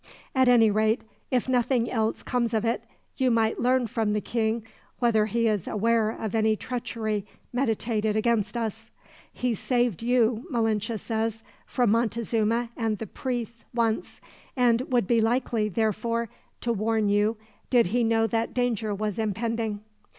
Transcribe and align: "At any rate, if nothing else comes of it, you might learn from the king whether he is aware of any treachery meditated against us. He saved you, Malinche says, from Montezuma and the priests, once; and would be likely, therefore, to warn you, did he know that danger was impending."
"At 0.33 0.47
any 0.47 0.71
rate, 0.71 1.03
if 1.29 1.47
nothing 1.47 1.87
else 1.91 2.23
comes 2.23 2.55
of 2.55 2.65
it, 2.65 2.85
you 3.17 3.29
might 3.29 3.59
learn 3.59 3.85
from 3.85 4.13
the 4.13 4.19
king 4.19 4.65
whether 4.97 5.27
he 5.27 5.45
is 5.47 5.67
aware 5.67 6.09
of 6.09 6.33
any 6.33 6.55
treachery 6.55 7.23
meditated 7.53 8.15
against 8.15 8.57
us. 8.57 8.89
He 9.31 9.53
saved 9.53 10.01
you, 10.01 10.47
Malinche 10.49 10.97
says, 10.99 11.43
from 11.67 11.91
Montezuma 11.91 12.71
and 12.75 12.97
the 12.97 13.05
priests, 13.05 13.63
once; 13.75 14.21
and 14.57 14.81
would 14.91 15.05
be 15.05 15.21
likely, 15.21 15.69
therefore, 15.69 16.29
to 16.61 16.73
warn 16.73 17.07
you, 17.07 17.37
did 17.69 17.85
he 17.93 18.03
know 18.03 18.25
that 18.25 18.55
danger 18.55 18.95
was 18.95 19.19
impending." 19.19 19.81